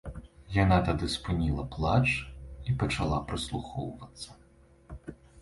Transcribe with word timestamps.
Яна 0.53 0.77
тады 0.87 1.09
спыніла 1.15 1.65
плач 1.75 2.07
і 2.67 2.75
пачала 2.85 3.21
прыслухоўвацца. 3.29 4.29